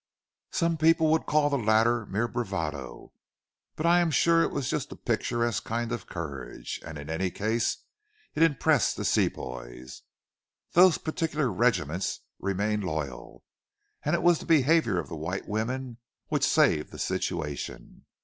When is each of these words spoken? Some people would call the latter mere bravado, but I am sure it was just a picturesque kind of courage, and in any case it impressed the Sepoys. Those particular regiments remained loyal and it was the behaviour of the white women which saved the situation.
Some 0.49 0.77
people 0.77 1.11
would 1.11 1.27
call 1.27 1.51
the 1.51 1.59
latter 1.59 2.07
mere 2.07 2.27
bravado, 2.27 3.13
but 3.75 3.85
I 3.85 3.99
am 3.99 4.09
sure 4.09 4.41
it 4.41 4.49
was 4.49 4.67
just 4.67 4.91
a 4.91 4.95
picturesque 4.95 5.63
kind 5.63 5.91
of 5.91 6.07
courage, 6.07 6.81
and 6.83 6.97
in 6.97 7.07
any 7.07 7.29
case 7.29 7.77
it 8.33 8.41
impressed 8.41 8.97
the 8.97 9.05
Sepoys. 9.05 10.01
Those 10.71 10.97
particular 10.97 11.51
regiments 11.51 12.21
remained 12.39 12.83
loyal 12.83 13.43
and 14.03 14.15
it 14.15 14.23
was 14.23 14.39
the 14.39 14.45
behaviour 14.47 14.97
of 14.97 15.07
the 15.07 15.15
white 15.15 15.47
women 15.47 15.99
which 16.29 16.47
saved 16.49 16.89
the 16.89 16.97
situation. 16.97 18.07